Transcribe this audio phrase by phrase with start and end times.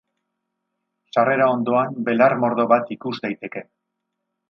[1.13, 3.67] Sarrera ondoan, belar mordo bat ikus daiteke.